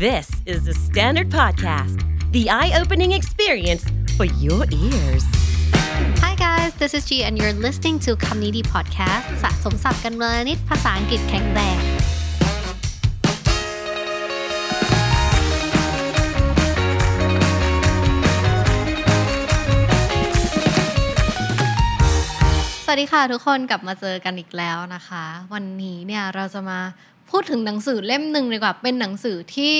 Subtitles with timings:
[0.00, 2.00] This is the Standard Podcast,
[2.32, 3.84] the eye opening experience
[4.16, 5.24] for your ears.
[6.24, 11.80] Hi guys, this is G and you're listening to คำนี้ดี podcast สะสมศัพท์กันเมื่อนิดภาษาอังกฤษแข็งแรง
[22.84, 26.78] สวัสดีค่ะทุกคนกลับมาเจอกันอีกแล้วนะคะ วันนี้เนี่ยเราจะมา
[27.30, 29.76] พูดถึงหนังสือเล่มหนึ่งดีกว่าเป็นหนังสือที่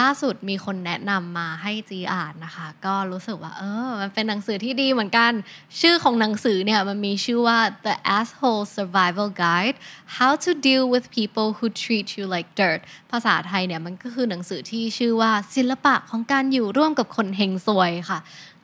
[0.00, 5.32] ล่าสุดมีคนแนะนำมาให้จีอ่านนะคะ ก็รู้สึกว่า เออ มันเป็นหนังสือที่ดีเหมือนกัน
[5.80, 9.76] ชื่อของหนังสือเนี่ยมันมีชื่อว่า The Asshole Survival Guide
[10.16, 18.18] How to Deal with People Who Treat You Like Dirt ภาษาไทยเนี่ยมันก็คือหนังสือที่ชื่อว่าศิลปะของการอยู่ร่วมกับคนเฮงซวยค่ะ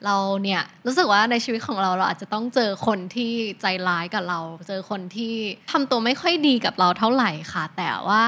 [0.05, 5.35] เราเนี่ยรู้สึกว่าในชีวิตของเราเราอาจจะต้องเจอคนที่ใจร้ายกับเรา เจอคนที่
[5.73, 8.23] ทำตัวไม่ค่อยดีกับเราเท่าไหร่ค่ะ แต่ว่า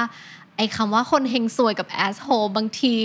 [0.59, 2.95] ไอ้คำว่าคนเฮงซวยกับ asshole บางที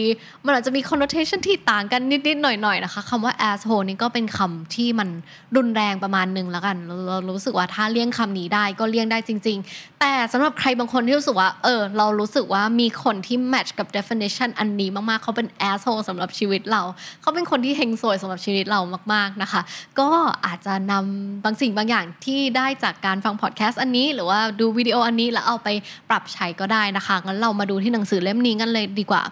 [0.45, 5.09] มันอาจจะมี connotation ที่ต่างกันนิด ๆ หน่อย ๆ นะคะคำว่า asshole นี่ก็เป็นคำที่มัน
[5.57, 16.83] รุนแรงประมาณหนึ่งแล้วกันเราเรารู้สึกว่าถ้าเลี่ยงคำนี้ได้ก็เลี่ยงได้จริง ๆ แต่สำหรับใครบางคนที่รู้สึกว่า เออ เรารู้สึกว่ามีคนที่ match กับ definition อันนี้มาก ๆ เขาเป็น asshole สำหรับชีวิตเรา
[17.21, 18.81] เขาเป็นคนที่เฮงซวยสำหรับชีวิตเรา
[19.13, 19.63] มาก ๆ นะคะ
[20.01, 20.11] ก็
[20.47, 25.69] อาจจะนำบางสิ่งบางอย่างที่ได้จากการฟังพอดแคสต์อันนี้ หรือว่าดูวิดีโออันนี้แล้วเอาไป
[26.11, 29.23] ปรับใช้ก็ได้นะคะงั้นเรามาดูที่หนังสือเล่มนี้กันเลยดีกว่า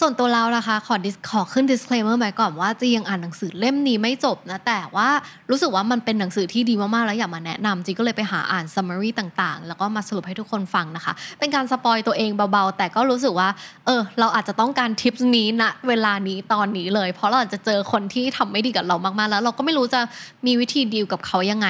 [0.00, 0.96] ส่วนตัวเรานะคะขอ
[1.30, 5.08] ขอขึ้น disclaimer ไปก่อนว่าจียังอ่านหนังสือเล่มนี้ไม่จบนะ แต่ว่า
[5.50, 13.48] รู้สึกว่ามันเป็นหนังสือที่ดีมากๆ แล้วอยากมาแนะนำจีก็เลยไปหาอ่าน summary ต่างๆ แล้วก็มาสรุปให้ทุกคนฟังนะคะ เป็นการสปอยตัวเองเบาๆ แต่ก็รู้สึกว่า
[13.86, 20.00] เออ เราอาจจะต้องการทิปนี้ณเวลานี้ตอนนี้เลย เพราะเราอาจจะเจอคนที่ทำไม่ดีกับเรามากๆ แล้ว เราก็ไม่รู้จะ
[20.46, 21.68] มีวิธีดีลกับเขายังไง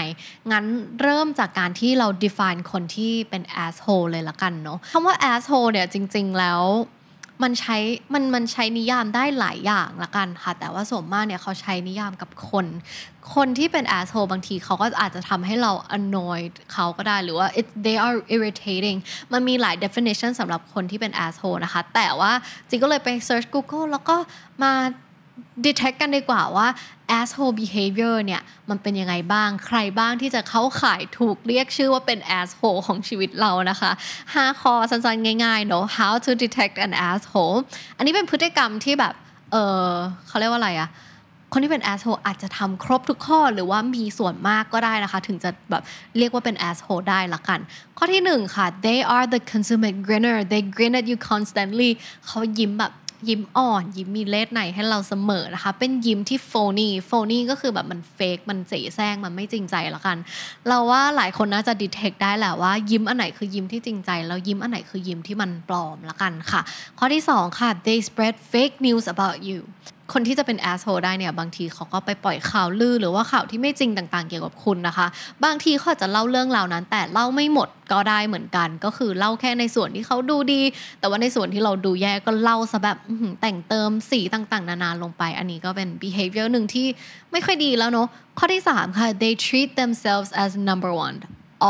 [0.53, 0.64] งั้น
[1.03, 6.62] เริ่มจากการที่เรา define คนที่เป็น asshole เลยละกันเนาะคำว่า asshole เนี่ยจริง ๆ แล้ว
[7.42, 7.77] มันใช้
[8.14, 12.66] มันมันใช้นิยามได้หลายอย่างละกันค่ะ แต่ว่าส่วนมากเนี่ยเขาใช้นิยามกับคน
[13.34, 18.98] คนที่เป็น asshole บางทีเขาก็อาจจะทำให้เรา annoyed เขาก็ได้หรือว่า it, they are irritating
[19.32, 22.32] มันมีหลาย definition สำหรับคนที่เป็น asshole นะคะ แต่ว่า
[22.69, 24.16] จิงก็เลยไป search Google แล้วก็
[24.62, 24.72] มา
[25.67, 26.69] detect กันดีกว่าว่า
[27.19, 33.91] asshole behavior เนี่ยมันเป็นยังไงบ้างใครบ้างที่จะเข้าข่ายถูกเรียกชื่อว่าเป็น asshole ของชีวิตเรานะคะ
[34.25, 37.59] 5 ข้อสั้นๆ ง่ายๆเนอะ how to detect an asshole
[37.97, 39.15] อันนี้เป็นพฤติกรรมที่แบบ
[39.53, 39.56] เอ
[39.89, 39.93] อ
[40.27, 40.91] เขาเรียกว่าอะไรอะ
[41.53, 45.83] คนที่เป็น asshole อาจจะทำครบทุกข้อหรือว่ามีส่วนมากก็ได้นะคะ ถึงจะแบบ
[46.19, 47.61] เรียกว่าเป็น asshole ได้ละกัน
[47.99, 51.91] ข้อที่หนึ่งค่ะ they are the consummate grinner they grin at you constantly
[52.27, 52.93] เขายิ้มแบบ
[53.28, 60.16] ยิ้มอ่อน ยิ้มมีเลสในให้เราเสมอนะคะ เป็นยิ้มที่โฟนี่โฟนี่ก็คือแบบมันเฟกมันเสแสร้งมันไม่จริงใจละกัน
[60.68, 66.60] เราว่าหลายคนน่าจะดีเทคได้แหละว่ายิ้มอันไหนคือยิ้มที่จริงใจ แล้วยิ้มอันไหนคือยิ้มที่มันปลอมละกันค่ะ
[66.98, 69.60] ข้อที่สองค่ะ they spread fake news about you
[70.12, 75.06] คนที่จะเป็น asshole ได้เนี่ยบางทีเขาก็ไปปล่อยข่าวลือ หรือว่าข่าวที่ไม่จริงต่างๆ เกี่ยวกับคุณนะคะ
[75.44, 80.62] บางทีเขาจะเล่าเรื่องราวนั้น แต่เล่าไม่หมดก็ได้เหมือนกัน ก็คือเล่าแค่ในส่วนที่เขาดูดี
[81.00, 82.98] แต่ว่าในส่วนที่เราดูแย่ก็เล่าซะแบบ
[83.41, 86.86] แต่งเติมสีต่างๆ นานาลงไป อันนี้ก็เป็น behavior หนึ่งที่
[87.32, 91.16] ไม่ค่อยดีแล้วเนาะข้อที่สามค่ะ they treat themselves as number one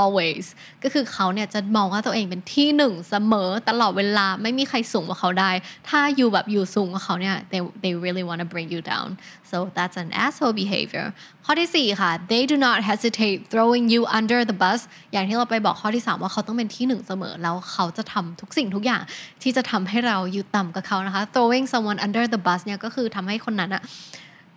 [0.00, 0.44] always
[0.82, 5.50] ก็คือเขาเนี่ยจะมองว่าตัวเองเป็นที่หนึ่งเสมอตลอดเวลาไม่มีใครสูงกว่าเขาได้
[5.88, 9.08] ถ้าอยู่แบบอยู่สูงกว่าเขาเนี่ย they they really want to bring you down
[9.50, 11.06] so that's an asshole behavior
[11.44, 14.80] ข้อที่สี่ค่ะ they do not hesitate throwing you under the bus
[15.12, 19.02] อย่างที่เราไปบอกข้อที่สามว่าเขาต้องเป็นที่หนึ่งเสมอ แล้วเขาจะทำทุกสิ่งทุกอย่าง
[19.42, 23.82] ที่จะทำให้เราอยู่ต่ำกับเขานะคะ throwing someone under the bus เนี่ยก็คือทำให้คนนั้นอะ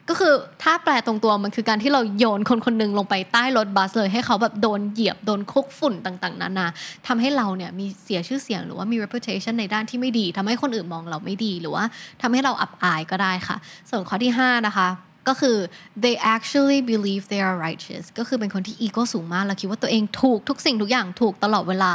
[0.10, 6.68] ก็คือถ้าแปลตรงตัวมันคือการที่เราโยนคนคนหนึ่งลงไปใต้รถบัสเลย ให้เขาแบบโดนเหยียบโดนคุกฝุ่นต่าง ๆ นานา
[7.08, 11.84] ทำให้เราเนี่ยมีเสียชื่อเสียงหรือว่ามี reputation ในด้านที่ไม่ดีทำให้คนอื่นมองเราไม่ดีหรือว่า
[12.22, 13.58] ทำให้เราอับอายก็ได้ค่ะ
[13.90, 14.88] ส่วนข้อที่ 5 นะคะ
[15.28, 15.58] ก็คือ
[16.04, 21.92] they actually believe they are righteous ก็คือเป็นคนที่อีโก้สูงมากแล้วคิดว่าตัวเองถูกทุกสิ่งทุกอย่างถูกตลอดเวลา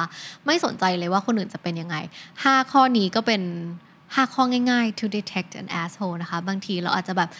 [0.46, 1.96] ไม่สนใจเลยว่าคนอื่นจะเป็นยังไง
[2.36, 3.42] 5 ข้อนี้ก็เป็น
[4.04, 7.30] 5 ข้อง่ายๆ to detect an asshole นะคะ บางทีเราอาจจะแบบ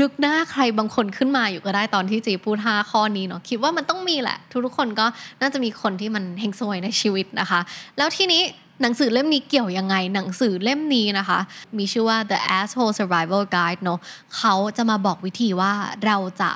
[0.00, 5.06] นึกหน้าใครบางคนขึ้นมาอยู่ก็ได้ตอนที่จีพูดห้าข้อนี้เนาะคิดว่ามันต้องมีแหละ ทุกๆคนก็
[5.40, 7.60] น่าจะมีคนที่มันเฮงซวยในชีวิตนะคะ
[7.98, 8.42] แล้วทีนี้
[8.82, 11.38] หนังสือเล่มนี้เกี่ยวยังไง หนังสือเล่มนี้นะคะ
[11.78, 13.98] มีชื่อว่า The Asshole Survival Guide เนาะ
[14.36, 15.72] เขาจะมาบอกวิธีว่า
[16.06, 16.50] เราจะ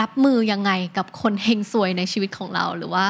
[0.00, 3.06] รับมือยังไงกับคนเฮงซวยในชีวิตของเราหรือว่า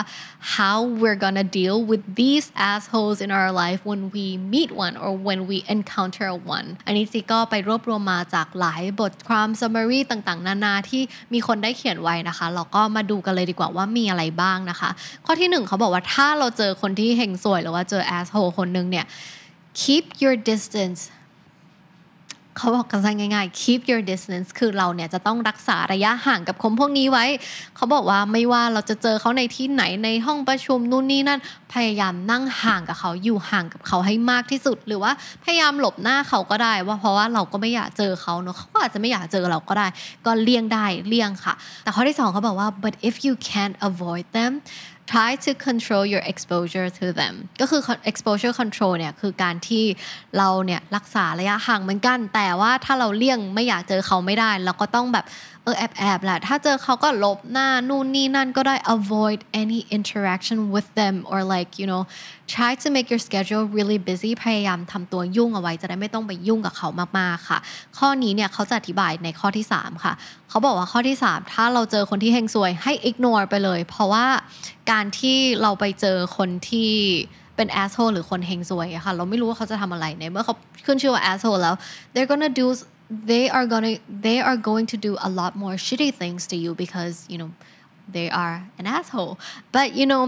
[0.56, 5.10] how we're gonna deal with these assholes in our life when we meet one or
[5.26, 11.02] when we encounter one อันนี้จีก็ไปรวบรวมมาจากหลายบทความ summary ต่างๆ นานาที่
[11.32, 14.90] มีคนได้เขียนไว้นะคะ เราก็มาดูกันเลยดีกว่าว่ามีอะไรบ้างนะคะ
[15.26, 19.06] ข้อที่หนึ่งเขาบอกว่าถ้าเราเจอคนที่เฮงซวย หรือว่าเจอ asshole คนหนึงเนี่ย
[19.80, 21.00] keep your distance
[22.56, 27.24] เขาบอกกันง่ายๆ keep your distance คือเราเนี่ยจะต้องรักษาระยะห่างกับคนพวกนี้ไว้
[27.76, 31.40] เขาบอกว่าไม่ว่าเราจะเจอเขาในที่ไหนในห้องประชุมนู่นนี่นั่น
[31.74, 35.12] พยายามนั่งห่างกับเขาอยู่ห่างกับเขาให้มากที่สุด หรือว่า
[35.44, 39.86] พยายามหลบหน้าเขาก็ได้ ว่าเพราะว่าเราก็ไม่อยากเจอเขาเนอะเขาก็อาจจะไม่อยากเจอเราก็ได้
[40.26, 44.52] ก็เลี่ยงได้เลี่ยงค่ะ แต่ข้อที่สองเขาบอกว่า but if you can't avoid them
[45.12, 47.80] try to control your exposure to them ก็คือ
[48.10, 49.84] exposure control เนี่ยคือการที่
[50.38, 55.24] เราเนี่ยรักษาระยะห่างเหมือนกัน แต่ว่าถ้าเราเลี่ยงไม่อยากเจอเขาไม่ได้ เราก็ต้องแบบ
[55.66, 62.02] เออแอบแอบแหละถ้าเจอเขาก็ลบหน้านู่นนี่นั่นก็ได้ avoid any interaction with them or like you know
[62.54, 67.58] try to make your schedule really busy พยายามทำตัวยุ่งเอาไว้จะได้ไม่ต้องไปยุ่งกับเขามากๆค่ะ
[67.98, 70.12] ข้อนี้เนี่ยเขาจะอธิบายในข้อที่ 3 ค่ะ
[70.48, 74.26] เขาบอกว่าข้อที่ 3 ถ้าเราเจอคนที่เฮงซวยให้ ignore ไปเลย เพราะว่า
[74.90, 76.90] การที่เราไปเจอคนที่
[77.56, 80.54] เป็น asshole หรือคนเฮงซวยอะค่ะ เราไม่รู้ว่าเขาจะทำอะไรในเมื่อเขา
[80.86, 81.74] ขึ้นชื่อว่า asshole แล้ว
[82.12, 82.66] they're gonna do
[83.31, 83.95] they are gonna
[84.27, 87.49] they are going to do a lot more shitty things to you because you know
[88.15, 89.33] they are an asshole
[89.75, 90.23] but you know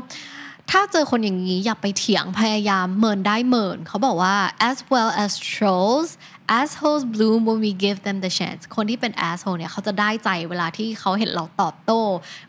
[0.71, 4.35] ถ้าเจอคนอย่างนี้อย่าไปเถียงพยายามเมินได้เมินเขาบอกว่า
[4.69, 6.09] as well as trolls
[6.58, 12.00] assholes bloom when we give them the chance คนที่เป็น asshole เนี่ยเขาจะได้ใจเวลาที่เขาเห็นเราตอบโต้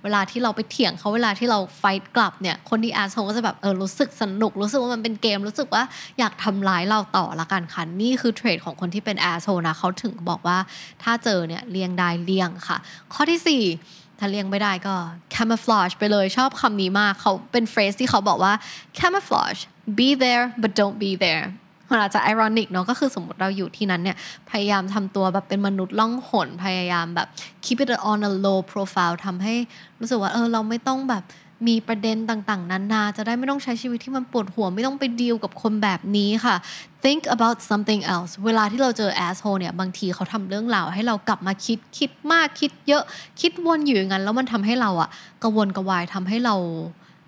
[0.04, 5.84] เวลาที่เราไปเถียงเขาเวลาที่เราไฟต์กลับเนี่ยคนที่ asshole ก็จะแบบเออรู้สึกสนุก รู้สึกว่ามันเป็นเกม รู้สึกว่า
[6.20, 10.58] อยากทำร้ายเราต่อละกันค่ะนี่คือเทรดของคนที่เป็น asshole นะเขาถึงบอกว่า
[11.04, 12.78] ถ้าเจอเนี่ยเลี่ยงได้เลี่ยงค่ะ
[13.14, 14.96] ข้อที่ 4ถ้าเลี่ยงไม่ได้ก็
[15.36, 18.54] camouflage ไปเลยชอบคำนี้มากเขาเป็นเฟรสที่เขาบอกว่า
[19.00, 19.62] camouflage
[19.98, 21.46] be there but don't be there
[21.90, 24.18] มันอาจจะไอรอนิกเนาะก็คือสมมติเราอยู่ที่นั้นเนี่ย
[24.50, 27.28] พยายามทำตัวแบบเป็นมนุษย์ล่องหนพยายามแบบ
[27.64, 29.56] keep it on a low profile ทำให้
[30.00, 31.24] รู้สึกว่าเออเราไม่ต้องแบบ
[31.68, 36.56] มีประเด็นต่างๆ นานาจะได้ไม่ต้องใช้ชีวิตที่มันปวดหัว ไม่ต้องไปดีลกับคนแบบนี้ค่ะ
[37.04, 43.04] think about something else เวลาที่เราเจอ asshole เนี่ย บางทีเขาทำเรื่องราวให้เรากลับมาคิดคิดมากคิดเยอะ
[43.42, 45.10] คิดวนอยู่อย่างนั้น แล้วมันทำให้เราอะ
[45.44, 46.56] กระวนกระวายทำให้เรา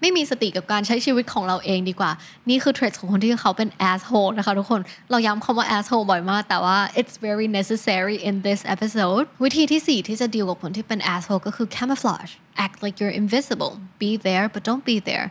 [0.02, 2.12] ไม่มีสติกับการใช้ชีวิตของเราเองดีกว่า
[2.50, 4.82] นี่คือเทรดของคนที่เขาเป็น asshole นะคะทุกคน
[5.12, 11.68] เราย้ำคำว่า asshole บ่อยมาก แต่ว่า it's very necessary in this episode วิธีที่ 4 ที่จะดีลกับคนที่เป็น asshole ก็คือ
[11.76, 12.32] camouflage
[12.66, 15.28] act like you're invisible be there but don't be there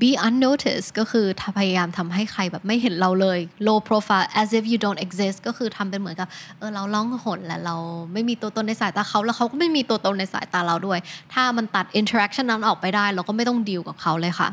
[0.00, 1.26] be unnoticed ก็คือ
[1.58, 6.28] พยายามทำให้ใครแบบไม่เห็นเราเลย low profile as if you don't exist ก็คือทำเป็นเหมือนกับ
[6.58, 7.76] เออเราล่องหนและเรา
[8.12, 10.98] ไม่มีตัวตนในสายตาเขาแล้วเขาก็ไม่มีตัวตนในสายตาเราด้วย
[11.32, 14.48] ถ้ามันตัด interaction นั้นออกไปได้ เราก็ไม่ต้องดีลกับเขาเลยค่ะ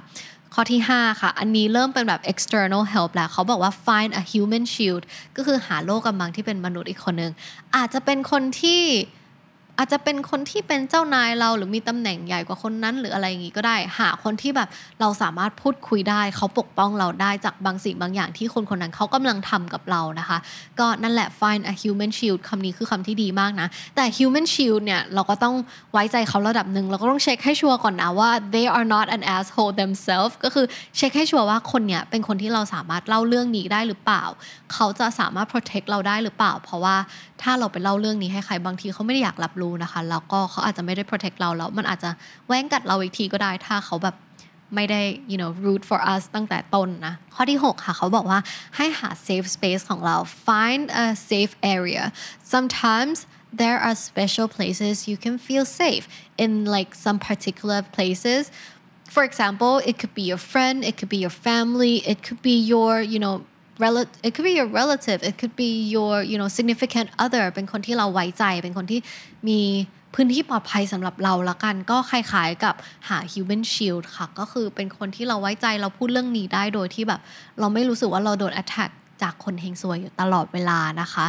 [0.54, 5.04] ข้อที่ 5 ค่ะ อันนี้เริ่มเป็นแบบ external help แล้วเขาบอกว่า find a human shield
[5.36, 7.32] ก็คือหาโลกกำบังที่เป็นมนุษย์อีกคนหนึ่ง
[7.76, 8.82] อาจจะเป็นคนที่
[9.80, 14.70] อาจจะเป็นคนที่เป็นเจ้านายเราหรือมีตำแหน่งใหญ่กว่าคนนั้น หรืออะไรอย่างงี้ก็ได้ หาคนที่แบบ
[15.02, 20.38] เราสามารถพูดคุยได้ เขาปกป้องเราได้จากบางสิ่งบางอย่างที่คนคนนั้นเขากำลังทำกับเรานะคะ
[20.80, 25.56] ก็นั่นแหละ find a human shield คำนี้คือคำที่ดีมากนะ แต่ human shield เนี่ยเราก็ต้อง
[25.94, 30.66] ไว้ใจเขาระดับหนึ่งเราก็ต้องเช็คให้ชัวร์ก่อนนะว่า they are not an asshole themselves ก็คือ
[30.98, 34.24] เช็คให้ชัวร์ว่าคนเนี้ยเป็นคนที่เราสามารถเล่าเรื่องนี้ได้หรือเปล่า
[34.74, 36.96] เขาจะสามารถ protect เราได้หรือเปล่า เพราะว่า
[37.44, 42.10] ถ้าเราไปเล่าเรื่องนี้ให้ใครบางทีเขาไม่ได้อยากรับรู้นะคะแล้วก็เขาอาจจะไม่ได้ protect เราแล้วมันอาจจะ
[42.48, 44.16] แว้งกัดเราอีกทีก็ได้ถ้าเขาแบบ
[44.76, 45.02] ไม่ได้
[45.32, 48.40] you know root for us ตั้งแต่ต้นนะ ข้อที่ 6 ค่ะ เขาบอกว่า
[48.78, 52.04] ให้หา safe space ของเรา find a safe area
[52.54, 53.18] sometimes
[53.62, 56.06] there are special places you can feel safe
[56.44, 58.44] in like some particular places
[59.16, 62.56] for example it could be your friend it could be your family it could be
[62.74, 63.36] your you know
[63.84, 68.44] rel- it could be your relative it could be your you know significant other เป็นคนที่เราไว้ใจ
[68.64, 69.00] เป็นคนที่
[69.48, 69.60] มี
[70.16, 72.76] พื้นที่ปลอดภัยสำหรับเราละกัน ก็คล้ายๆกับ
[73.10, 77.22] หา human shield ค่ะ ก็คือเป็นคนที่เราไว้ใจเราพูดเรื่องนี้ได้โดยที่แบบ
[77.60, 81.26] เราไม่รู้สึกว่าเราโดน attack จากคนเฮงซวยอยู่ตลอดเวลานะคะ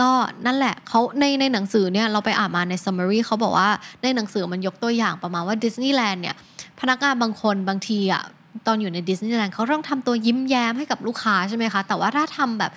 [0.00, 0.10] ก็
[0.46, 3.70] นั่นแหละเขาในในหนังสือเนี่ยเราไปอ่านมาใน summary เขาบอกว่า
[4.02, 6.36] ในหนังสือมันยกตัวอย่างประมาณว่าดิสนีย์แลนด์เนี่ย
[6.80, 8.22] พนักงานบางคนบางทีอะ
[8.66, 12.72] ตอนอยู่ในดิสนีย์แลนด์เขาต้องทำตัวยิ้มแย้มให้กับลูกค้าใช่ไหมคะ แต่ว่าถ้าทำแบบ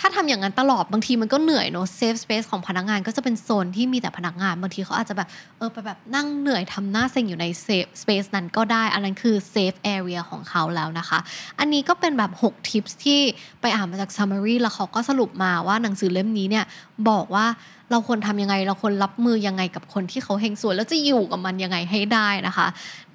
[0.00, 5.28] ถ้าทำอย่างนั้นตลอดบางทีมันก็เหนื่อยเนอะ safe space ของพนักงานก็จะเป็นโซนที่มีแต่พนักงานบางทีเขาอาจจะแบบ
[5.58, 11.18] เออไปแบบนั่งเหนื่อยทำหน้าเซ็งอยู่ใน safe space นั้นก็ได้ อันนั้นคือ safe area ของเขาแล้วนะคะ
[11.58, 13.20] อันนี้ก็เป็นแบบ 6 ทิปที่
[13.60, 16.64] ไปอ่านมาจาก summary แล้วเขาก็สรุปมาว่าหนังสือเล่มนี้เนี่ย
[17.08, 17.46] บอกว่า
[17.90, 22.66] เราควรทำยังไง เราควรรับมือยังไงกับคนที่เขาเฮงสวยแล้วจะอยู่กับมันยังไงให้ได้นะคะ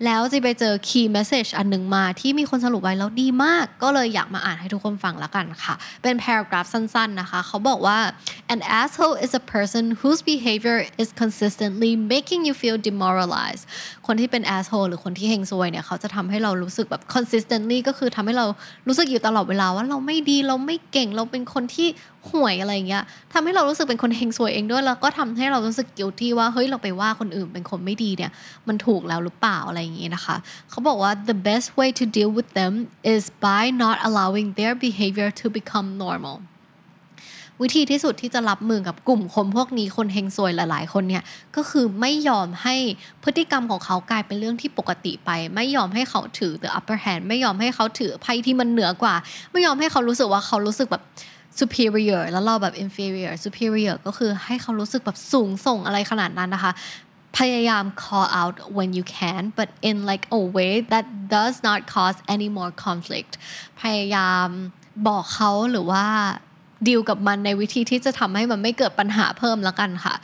[0.05, 7.97] แล้วจะไปเจอ key message อันหนึ่งมาที่มีคนสรุปไว้แล้วดีมาก ก็เลยอยากมาอ่านให้ทุกคนฟังละกันค่ะ เป็น paragraph สั้นๆนะคะ เขาบอกว่า
[8.53, 13.63] an asshole is a person whose behavior is consistently making you feel demoralized
[14.07, 18.45] คนที่เป็น asshole หรือคนที่เฮงซวยเนี่ย เขาจะทำให้เรารู้สึกแบบ consistently ก็คือทำให้เรา
[18.87, 21.87] รู้สึกอยู่ตลอดเวลาว่าเราไม่ดีเราไม่เก่งเราเป็นคนที่
[22.31, 23.03] ห่วยอะไรเงี้ย
[23.33, 28.31] ทำให้เรารู้สึกเป็นคนเฮงซวยเองด้วยแล้วก็ทำให้เรารู้สึก guilty ว่าเฮ้ยเราไปว่าคนอื่นเป็นคนไม่ดีเนี่ย
[28.67, 30.35] มันถูกแล้วหรือเปล่าอะไรอย่างงี้นะคะ
[30.69, 32.73] เขาบอกว่า the best way to deal with them
[33.13, 36.37] is by not allowing their behavior to become normal
[37.63, 41.23] วิธีที่สุดที่จะรับมือกับกลุ่มคนพวกนี้คนเฮงซวยหลาย ๆ คนเนี่ย
[41.55, 42.75] ก็คือไม่ยอมให้
[43.23, 49.15] พฤติกรรมของเขากลายเป็นเรื่องที่ปกติไป ไม่ยอมให้เขาถือ the upper hand ไม่ยอมให้เขาถือไพ่ที่มันเหนือกว่า
[49.51, 51.03] ไม่ยอมให้เขารู้สึกว่าเขารู้สึกแบบ
[51.59, 56.71] superior แล้วเราแบบ inferior superior ก็คือให้เขารู้สึกแบบสูงส่งอะไรขนาดนั้นนะคะ
[57.37, 61.05] พยายาม call out when you can but in like a way that
[61.35, 63.33] does not cause any more conflict
[63.81, 64.47] พยายาม
[65.07, 66.05] บอกเขาหรือว่า
[66.87, 70.15] ดีลกับมันในวิธีที่จะทำให้มันไม่เกิดปัญหาเพิ่มแล้วกันค่ะ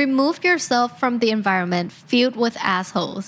[0.00, 3.26] remove yourself from the environment filled with assholes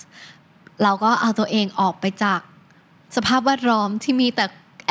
[0.83, 2.41] เราก็เอาตัวเองออกไปจาก
[3.17, 4.47] สภาพแวดล้อมที่มีแต่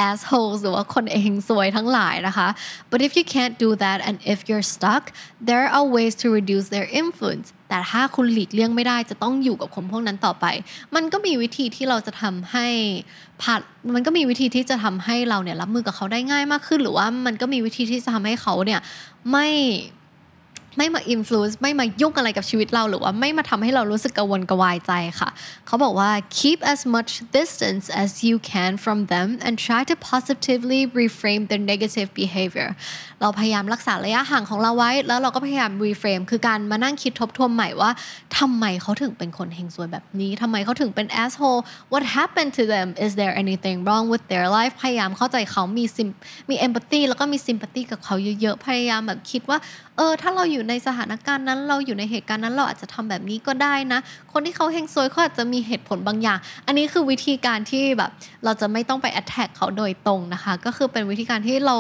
[0.08, 2.48] assholes หรือว่าคนเองซวยทั้งหลายนะคะ
[2.92, 5.04] but if you can't do that and if you're stuck
[5.50, 10.46] there are ways to reduce their influence แต่ถ้าคุณหลีกเลี่ยงไม่ได้จะต้องอยู่กับคนพวกนั้นต่อไป
[10.96, 12.68] มันก็มีวิธีที่เราจะทำให้
[13.42, 13.62] ผ่าน
[13.96, 18.82] มันก็มีวิธีที่จะทำให้เราเนี่ยรับมือกับเขาได้ง่ายมากขึ้น หรือว่ามันก็มีวิธีที่จะทำให้เขาเนี่ย
[19.32, 19.48] ไม่
[20.78, 25.30] ไม่มาอิ f ฟลู n c e ไม่มายุ่งอะไรกับชีวิตเราหรือว่าไม่มาทำให้เรารู้สึกกังวลกวายใจค่ะ
[25.68, 26.10] เขาบอกว่า
[26.40, 31.64] keep as much distance as you can from them and try to positively reframe their
[31.72, 32.70] negative behavior
[33.22, 37.92] เราพยายามรักษาระยะห่างของเราไว้ แล้วเราก็พยายาม reframe คือการมานั่งคิดทบทวนใหม่ว่า
[38.38, 41.62] ทำไมเขาถึงเป็นคนเฮงซวยแบบนี้ทำไมเขาถึงเป็น asshole
[41.92, 45.86] what happened to them is there anything wrong with their life พยายามเข้าใจเขามี
[46.50, 49.60] มี empathy แล้วก็มี sympathy กับเขาเยอะๆพยายามแบบคิดว่า
[49.98, 54.00] เออถ้าเราอยู่อยู่ในสถานการณ์นั้น เราอยู่ในเหตุการณ์นั้นเราอาจจะทำแบบนี้ก็ได้นะ
[54.32, 58.12] คนที่เขาเฮงซวยเขาอาจจะมีเหตุผลบางอย่าง อันนี้คือวิธีการที่แบบ
[58.46, 61.76] เราจะไม่ต้องไป attack เขาโดยตรงนะคะ ก็คือเป็นวิธีการที่เรา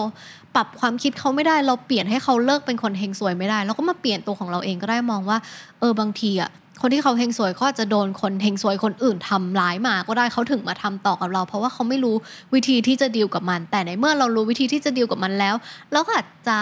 [0.55, 5.37] ปรับความคิดเขาไม่ได้ เราเปลี่ยนให้เขาเลิกเป็นคนเฮงซวยไม่ได้ เราก็มาเปลี่ยนตัวของเราเองก็ได้มองว่า
[5.79, 12.15] เออบางทีอะคนที่เขาเฮงสวยเขาอาจจะโดนคนเฮงสวยคนอื่นทำร้ายมาก็ได้เขาถึงมาทำต่อกับเรา เพราะว่าเขาไม่รู้
[12.53, 15.55] วิธีที่จะดีลกับมัน แต่ในเมื่อเรารู้วิธีที่จะดีลกับมันแล้ว
[15.91, 16.57] เราก็อาจจะ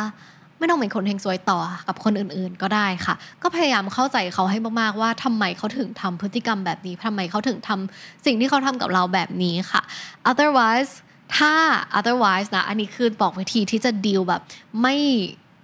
[0.58, 9.82] ไม่ต้องเป็นคนเฮงซวยต่อกับคนอื่นๆก็ได้ค่ะ ก็พยายามเข้าใจเขาให้มากๆว่าทำไมเขาถึงทำพฤติกรรมแบบนี้ทำไมเขาถึงทำสิ่งที่เขาทำกับเราแบบนี้ค่ะ
[10.30, 10.92] otherwise
[11.38, 11.54] ถ้า
[11.98, 14.42] otherwise นะ อันนี้คือบอกวิธีที่จะดีลแบบ
[14.82, 14.98] ไม่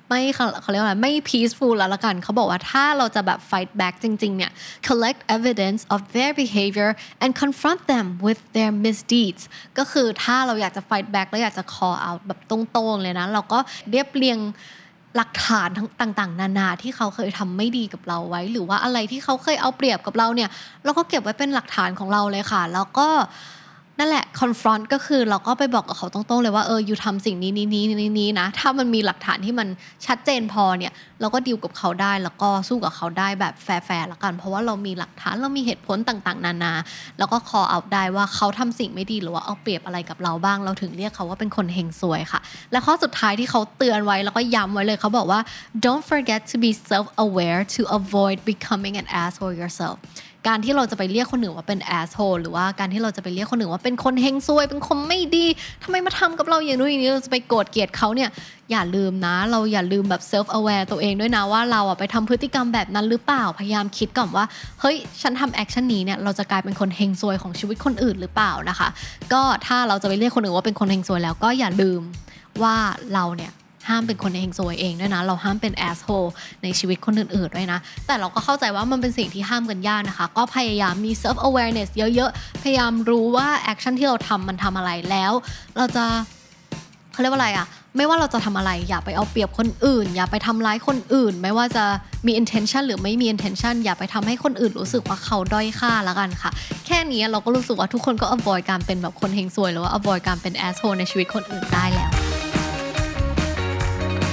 [0.09, 0.21] ไม่
[0.61, 4.51] เขาเรียกว่าไรไม่ peaceful แล้วละกัน เขาบอกว่าถ้าเราจะแบบ fight back จริง ๆ เนี่ย
[4.87, 6.91] collect evidence of their behavior
[7.23, 9.43] and confront them with their misdeeds
[9.77, 13.59] ก็คือถ้าเราอยากจะ fight back แล้วอยากจะ call out แบบตรง ๆ เลยนะ เราก็
[13.89, 14.39] เรียบเรียง
[15.17, 15.69] หลักฐาน
[16.01, 20.49] ต่างๆ นานาที่เขาเคยทำไม่ดีกับเราไว้ หรือว่าอะไรที่เขาเคยเอาเปรียบกับเราเนี่ย
[20.83, 23.07] เราก็เก็บไว้เป็นหลักฐานของเราเลยค่ะ แล้วก็
[24.03, 29.67] นั่นแหละ confront ก็คือเราก็ไปบอกกับเขาตรงๆเลยว่าเอออยู่ทำสิ่งนี้นี้นี้นี้นี้นะ ถ้ามันมีหลักฐานที่มัน
[30.05, 30.91] ชัดเจนพอเนี่ย
[31.21, 33.67] เราก็ดิวกับเขาได้แล้วก็สู้กับเขาได้แบบแฟ
[34.01, 36.73] ร์ๆละกัน เพราะว่าเรามีหลักฐานเรามีเหตุผลต่างๆ นานา
[37.19, 42.39] แล้วก็ call out ได้ว่าเขาทำสิ่งไม่ดีหรือว่าเอาเปรียบอะไรกับเราบ้าง เราถึงเรียกเขาว่าเป็นคนเฮงซวยค่ะ
[42.71, 45.39] และข้อสุดท้ายที่เขาเตือนไว้แล้วก็ย้ำไว้เลยเขาบอกว่า
[45.85, 49.97] don't forget to be self-aware to avoid becoming an asshole yourself
[50.47, 55.45] การที่เราจะไปเรียกคนหนึ่งว่าเป็น asshole หรือว่าการที่เราจะไปเรียกคนหนึ่งว่าเป็นคนเฮงซวย เป็นคนไม่ดี
[55.83, 58.29] ทำไมมาทำกับเราอย่างนู้นอย่างนี้เราจะไปโกรธเกลียดเขาเนี่ย
[58.71, 64.45] อย่าลืมนะ เราอย่าลืมแบบเซ self aware ตัวเองด้วยนะว่าเราอะไปทำพฤติกรรมแบบนั้นหรือเปล่าพยายามคิดก่อนว่า
[64.81, 68.87] เฮ้ยฉันทำ action นี้เนี่ยเราจะกลายเป็นคนเฮงซวยของชีวิตคนอื่นหรือเปล่านะคะ
[69.33, 72.01] ก็ถ้าเราจะไปเรียกคนอื่นว่าเป็นคนเฮงซวยแล้วก็อย่าลืม
[72.63, 72.75] ว่า
[73.13, 73.51] เราเนี่ย
[73.89, 76.09] ห้ามเป็นคนเฮงซวยเองด้วยนะ เราห้ามเป็น asshole
[76.63, 85.31] ในชีวิตคนอื่นๆด้วยนะ แต่เราก็เข้าใจว่ามันเป็นสิ่งที่ห้ามกันยากนะคะ ก็พยายามมี self awareness เยอะๆ พยายามรู้ว่า action ที่เราทำมันทำอะไรแล้ว
[85.77, 86.05] เราจะ
[87.11, 91.85] เขาเรียกว่าอะไรอะไม่ว่าเราจะทำอะไรอย่าไปเอาเปรียบคนอื่น อย่าไปทำร้ายคนอื่น ไม่ว่าจะ
[92.25, 96.51] มี intention หรือไม่มี intention อย่าไปทำให้คนอื่นรู้สึกว่าเขาด้อยค่าแล้วกันค่ะ
[96.85, 102.12] แค่นี้เราก็รู้สึกว่าทุกคนก็ avoid การเป็นแบบคนเฮงซวยหรือว่า avoid การเป็น asshole ในชีวิตคนอื่นได้แล้ว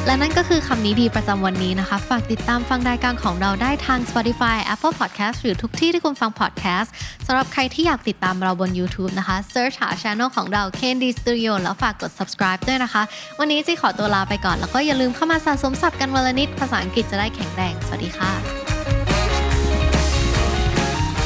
[0.06, 6.88] และนั่นก็คือคำนี้ดีประจำวันนี้นะคะ ฝากติดตามฟังรายการของเราได้ทาง Spotify Apple Podcast หรือทุกที่ที่คุณฟัง podcast
[7.26, 13.02] สำหรับใครที่อยากติดตามเราบน YouTube นะคะ search หา channel ของเรา Candy Studio แล้วฝากกด subscribe ด้วยนะคะ
[13.38, 18.32] วันนี้จีขอตัวลาไปก่อน แล้วก็อย่าลืมเข้ามาสะสมศัพท์กันวันละนิด ภาษาอังกฤษจะได้แข็งแรง สวัสดีค่ะ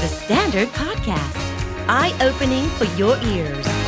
[0.03, 1.39] The Standard Podcast,
[1.89, 3.84] eye opening for your ears.